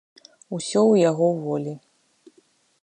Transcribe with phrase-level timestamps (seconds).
[0.57, 1.73] Усё ў яго волі.